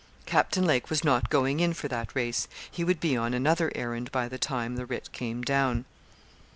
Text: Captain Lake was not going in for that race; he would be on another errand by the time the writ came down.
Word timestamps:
Captain 0.25 0.65
Lake 0.65 0.89
was 0.89 1.03
not 1.03 1.29
going 1.29 1.59
in 1.59 1.75
for 1.75 1.87
that 1.87 2.15
race; 2.15 2.47
he 2.71 2.83
would 2.83 2.99
be 2.99 3.15
on 3.15 3.35
another 3.35 3.71
errand 3.75 4.11
by 4.11 4.27
the 4.27 4.39
time 4.39 4.75
the 4.75 4.87
writ 4.87 5.11
came 5.11 5.43
down. 5.43 5.85